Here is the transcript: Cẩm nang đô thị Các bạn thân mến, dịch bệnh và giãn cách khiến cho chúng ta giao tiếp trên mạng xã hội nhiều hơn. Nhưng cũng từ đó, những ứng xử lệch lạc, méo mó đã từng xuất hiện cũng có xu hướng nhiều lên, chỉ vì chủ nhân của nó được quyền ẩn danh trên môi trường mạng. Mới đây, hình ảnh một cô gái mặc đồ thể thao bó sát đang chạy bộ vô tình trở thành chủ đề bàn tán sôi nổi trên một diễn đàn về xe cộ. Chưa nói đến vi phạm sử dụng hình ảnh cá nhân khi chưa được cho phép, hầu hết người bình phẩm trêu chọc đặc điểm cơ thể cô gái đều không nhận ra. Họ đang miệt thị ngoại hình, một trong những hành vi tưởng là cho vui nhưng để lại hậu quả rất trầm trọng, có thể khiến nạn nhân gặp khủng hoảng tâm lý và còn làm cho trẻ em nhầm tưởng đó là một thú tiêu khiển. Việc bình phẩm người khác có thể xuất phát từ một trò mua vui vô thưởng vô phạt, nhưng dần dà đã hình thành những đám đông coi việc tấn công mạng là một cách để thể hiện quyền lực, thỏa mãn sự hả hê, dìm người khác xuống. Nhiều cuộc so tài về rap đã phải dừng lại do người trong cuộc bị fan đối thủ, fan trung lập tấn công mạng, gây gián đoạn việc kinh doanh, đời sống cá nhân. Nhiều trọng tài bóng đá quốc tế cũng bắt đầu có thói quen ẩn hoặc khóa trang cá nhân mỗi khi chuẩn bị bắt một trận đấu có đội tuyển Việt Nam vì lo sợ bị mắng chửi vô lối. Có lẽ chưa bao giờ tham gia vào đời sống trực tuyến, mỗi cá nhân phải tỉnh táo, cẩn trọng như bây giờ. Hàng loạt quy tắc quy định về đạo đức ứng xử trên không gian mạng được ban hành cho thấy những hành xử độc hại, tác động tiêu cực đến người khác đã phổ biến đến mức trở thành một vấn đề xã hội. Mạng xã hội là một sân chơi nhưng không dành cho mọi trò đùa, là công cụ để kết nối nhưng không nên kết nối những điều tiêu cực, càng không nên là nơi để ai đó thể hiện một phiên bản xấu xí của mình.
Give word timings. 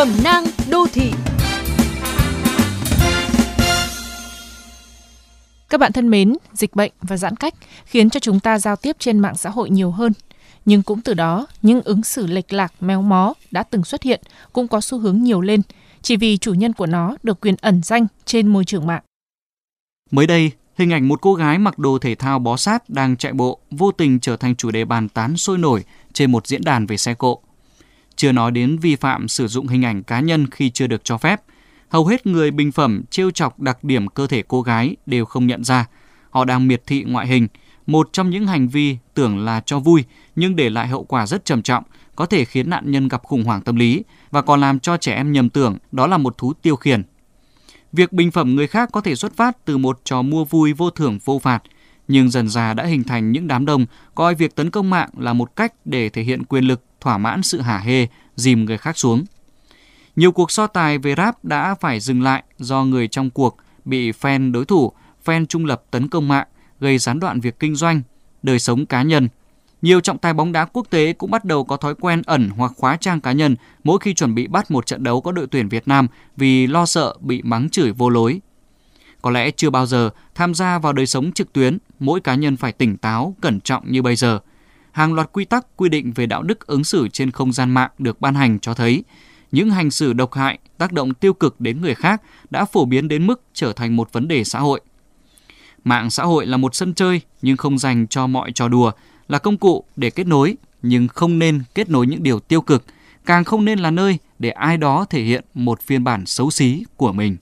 Cẩm 0.00 0.12
nang 0.24 0.44
đô 0.70 0.86
thị 0.92 1.12
Các 5.70 5.80
bạn 5.80 5.92
thân 5.92 6.10
mến, 6.10 6.36
dịch 6.52 6.76
bệnh 6.76 6.92
và 7.02 7.16
giãn 7.16 7.36
cách 7.36 7.54
khiến 7.84 8.10
cho 8.10 8.20
chúng 8.20 8.40
ta 8.40 8.58
giao 8.58 8.76
tiếp 8.76 8.96
trên 8.98 9.18
mạng 9.18 9.36
xã 9.36 9.50
hội 9.50 9.70
nhiều 9.70 9.90
hơn. 9.90 10.12
Nhưng 10.64 10.82
cũng 10.82 11.00
từ 11.00 11.14
đó, 11.14 11.46
những 11.62 11.82
ứng 11.82 12.02
xử 12.02 12.26
lệch 12.26 12.52
lạc, 12.52 12.72
méo 12.80 13.02
mó 13.02 13.34
đã 13.50 13.62
từng 13.62 13.84
xuất 13.84 14.02
hiện 14.02 14.20
cũng 14.52 14.68
có 14.68 14.80
xu 14.80 14.98
hướng 14.98 15.22
nhiều 15.22 15.40
lên, 15.40 15.62
chỉ 16.02 16.16
vì 16.16 16.36
chủ 16.36 16.54
nhân 16.54 16.72
của 16.72 16.86
nó 16.86 17.16
được 17.22 17.40
quyền 17.40 17.54
ẩn 17.60 17.82
danh 17.82 18.06
trên 18.24 18.46
môi 18.46 18.64
trường 18.64 18.86
mạng. 18.86 19.02
Mới 20.10 20.26
đây, 20.26 20.50
hình 20.78 20.92
ảnh 20.92 21.08
một 21.08 21.20
cô 21.20 21.34
gái 21.34 21.58
mặc 21.58 21.78
đồ 21.78 21.98
thể 21.98 22.14
thao 22.14 22.38
bó 22.38 22.56
sát 22.56 22.90
đang 22.90 23.16
chạy 23.16 23.32
bộ 23.32 23.58
vô 23.70 23.92
tình 23.92 24.20
trở 24.20 24.36
thành 24.36 24.56
chủ 24.56 24.70
đề 24.70 24.84
bàn 24.84 25.08
tán 25.08 25.36
sôi 25.36 25.58
nổi 25.58 25.84
trên 26.12 26.32
một 26.32 26.46
diễn 26.46 26.64
đàn 26.64 26.86
về 26.86 26.96
xe 26.96 27.14
cộ. 27.14 27.40
Chưa 28.20 28.32
nói 28.32 28.50
đến 28.50 28.78
vi 28.78 28.96
phạm 28.96 29.28
sử 29.28 29.46
dụng 29.46 29.68
hình 29.68 29.84
ảnh 29.84 30.02
cá 30.02 30.20
nhân 30.20 30.46
khi 30.50 30.70
chưa 30.70 30.86
được 30.86 31.04
cho 31.04 31.18
phép, 31.18 31.40
hầu 31.88 32.06
hết 32.06 32.26
người 32.26 32.50
bình 32.50 32.72
phẩm 32.72 33.02
trêu 33.10 33.30
chọc 33.30 33.60
đặc 33.60 33.84
điểm 33.84 34.08
cơ 34.08 34.26
thể 34.26 34.42
cô 34.48 34.62
gái 34.62 34.96
đều 35.06 35.24
không 35.24 35.46
nhận 35.46 35.64
ra. 35.64 35.86
Họ 36.30 36.44
đang 36.44 36.68
miệt 36.68 36.82
thị 36.86 37.04
ngoại 37.04 37.26
hình, 37.26 37.48
một 37.86 38.08
trong 38.12 38.30
những 38.30 38.46
hành 38.46 38.68
vi 38.68 38.96
tưởng 39.14 39.38
là 39.38 39.62
cho 39.66 39.78
vui 39.78 40.04
nhưng 40.36 40.56
để 40.56 40.70
lại 40.70 40.88
hậu 40.88 41.04
quả 41.04 41.26
rất 41.26 41.44
trầm 41.44 41.62
trọng, 41.62 41.84
có 42.16 42.26
thể 42.26 42.44
khiến 42.44 42.70
nạn 42.70 42.90
nhân 42.90 43.08
gặp 43.08 43.22
khủng 43.22 43.44
hoảng 43.44 43.62
tâm 43.62 43.76
lý 43.76 44.02
và 44.30 44.42
còn 44.42 44.60
làm 44.60 44.80
cho 44.80 44.96
trẻ 44.96 45.14
em 45.14 45.32
nhầm 45.32 45.48
tưởng 45.48 45.78
đó 45.92 46.06
là 46.06 46.18
một 46.18 46.38
thú 46.38 46.52
tiêu 46.52 46.76
khiển. 46.76 47.02
Việc 47.92 48.12
bình 48.12 48.30
phẩm 48.30 48.56
người 48.56 48.66
khác 48.66 48.88
có 48.92 49.00
thể 49.00 49.14
xuất 49.14 49.36
phát 49.36 49.64
từ 49.64 49.78
một 49.78 50.00
trò 50.04 50.22
mua 50.22 50.44
vui 50.44 50.72
vô 50.72 50.90
thưởng 50.90 51.18
vô 51.24 51.38
phạt, 51.38 51.62
nhưng 52.10 52.30
dần 52.30 52.48
dà 52.48 52.74
đã 52.74 52.84
hình 52.84 53.04
thành 53.04 53.32
những 53.32 53.48
đám 53.48 53.66
đông 53.66 53.86
coi 54.14 54.34
việc 54.34 54.54
tấn 54.54 54.70
công 54.70 54.90
mạng 54.90 55.10
là 55.18 55.32
một 55.32 55.56
cách 55.56 55.72
để 55.84 56.08
thể 56.08 56.22
hiện 56.22 56.44
quyền 56.44 56.64
lực, 56.64 56.82
thỏa 57.00 57.18
mãn 57.18 57.42
sự 57.42 57.60
hả 57.60 57.78
hê, 57.78 58.06
dìm 58.36 58.64
người 58.64 58.78
khác 58.78 58.98
xuống. 58.98 59.24
Nhiều 60.16 60.32
cuộc 60.32 60.50
so 60.50 60.66
tài 60.66 60.98
về 60.98 61.14
rap 61.16 61.44
đã 61.44 61.74
phải 61.74 62.00
dừng 62.00 62.22
lại 62.22 62.42
do 62.58 62.84
người 62.84 63.08
trong 63.08 63.30
cuộc 63.30 63.56
bị 63.84 64.10
fan 64.10 64.52
đối 64.52 64.64
thủ, 64.64 64.92
fan 65.24 65.46
trung 65.46 65.64
lập 65.64 65.82
tấn 65.90 66.08
công 66.08 66.28
mạng, 66.28 66.46
gây 66.80 66.98
gián 66.98 67.20
đoạn 67.20 67.40
việc 67.40 67.58
kinh 67.58 67.74
doanh, 67.74 68.02
đời 68.42 68.58
sống 68.58 68.86
cá 68.86 69.02
nhân. 69.02 69.28
Nhiều 69.82 70.00
trọng 70.00 70.18
tài 70.18 70.32
bóng 70.32 70.52
đá 70.52 70.64
quốc 70.64 70.86
tế 70.90 71.12
cũng 71.12 71.30
bắt 71.30 71.44
đầu 71.44 71.64
có 71.64 71.76
thói 71.76 71.94
quen 71.94 72.22
ẩn 72.26 72.50
hoặc 72.56 72.72
khóa 72.76 72.96
trang 72.96 73.20
cá 73.20 73.32
nhân 73.32 73.56
mỗi 73.84 73.98
khi 74.00 74.14
chuẩn 74.14 74.34
bị 74.34 74.46
bắt 74.46 74.70
một 74.70 74.86
trận 74.86 75.04
đấu 75.04 75.20
có 75.20 75.32
đội 75.32 75.46
tuyển 75.46 75.68
Việt 75.68 75.88
Nam 75.88 76.08
vì 76.36 76.66
lo 76.66 76.86
sợ 76.86 77.14
bị 77.20 77.42
mắng 77.42 77.70
chửi 77.70 77.92
vô 77.92 78.08
lối. 78.08 78.40
Có 79.22 79.30
lẽ 79.30 79.50
chưa 79.50 79.70
bao 79.70 79.86
giờ 79.86 80.10
tham 80.34 80.54
gia 80.54 80.78
vào 80.78 80.92
đời 80.92 81.06
sống 81.06 81.32
trực 81.32 81.52
tuyến, 81.52 81.78
mỗi 81.98 82.20
cá 82.20 82.34
nhân 82.34 82.56
phải 82.56 82.72
tỉnh 82.72 82.96
táo, 82.96 83.36
cẩn 83.40 83.60
trọng 83.60 83.92
như 83.92 84.02
bây 84.02 84.16
giờ. 84.16 84.38
Hàng 84.92 85.14
loạt 85.14 85.32
quy 85.32 85.44
tắc 85.44 85.66
quy 85.76 85.88
định 85.88 86.12
về 86.12 86.26
đạo 86.26 86.42
đức 86.42 86.66
ứng 86.66 86.84
xử 86.84 87.08
trên 87.08 87.30
không 87.30 87.52
gian 87.52 87.70
mạng 87.70 87.90
được 87.98 88.20
ban 88.20 88.34
hành 88.34 88.58
cho 88.58 88.74
thấy 88.74 89.04
những 89.52 89.70
hành 89.70 89.90
xử 89.90 90.12
độc 90.12 90.34
hại, 90.34 90.58
tác 90.78 90.92
động 90.92 91.14
tiêu 91.14 91.32
cực 91.32 91.60
đến 91.60 91.80
người 91.80 91.94
khác 91.94 92.22
đã 92.50 92.64
phổ 92.64 92.84
biến 92.84 93.08
đến 93.08 93.26
mức 93.26 93.42
trở 93.54 93.72
thành 93.72 93.96
một 93.96 94.12
vấn 94.12 94.28
đề 94.28 94.44
xã 94.44 94.58
hội. 94.58 94.80
Mạng 95.84 96.10
xã 96.10 96.24
hội 96.24 96.46
là 96.46 96.56
một 96.56 96.74
sân 96.74 96.94
chơi 96.94 97.20
nhưng 97.42 97.56
không 97.56 97.78
dành 97.78 98.06
cho 98.06 98.26
mọi 98.26 98.52
trò 98.52 98.68
đùa, 98.68 98.92
là 99.28 99.38
công 99.38 99.58
cụ 99.58 99.84
để 99.96 100.10
kết 100.10 100.26
nối 100.26 100.56
nhưng 100.82 101.08
không 101.08 101.38
nên 101.38 101.62
kết 101.74 101.90
nối 101.90 102.06
những 102.06 102.22
điều 102.22 102.40
tiêu 102.40 102.60
cực, 102.60 102.84
càng 103.26 103.44
không 103.44 103.64
nên 103.64 103.78
là 103.78 103.90
nơi 103.90 104.18
để 104.38 104.50
ai 104.50 104.76
đó 104.76 105.04
thể 105.10 105.22
hiện 105.22 105.44
một 105.54 105.82
phiên 105.82 106.04
bản 106.04 106.26
xấu 106.26 106.50
xí 106.50 106.84
của 106.96 107.12
mình. 107.12 107.36